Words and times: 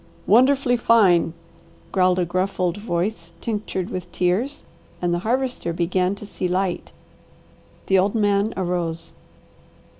"Wonderfully 0.25 0.77
fine!" 0.77 1.35
growled 1.91 2.17
a 2.17 2.25
gruff 2.25 2.59
old 2.59 2.77
voice 2.77 3.33
tinctured 3.39 3.91
with 3.91 4.11
tears, 4.11 4.63
and 4.99 5.13
the 5.13 5.19
Harvester 5.19 5.73
began 5.73 6.15
to 6.15 6.25
see 6.25 6.47
light. 6.47 6.91
The 7.85 7.99
old 7.99 8.15
man 8.15 8.51
arose. 8.57 9.13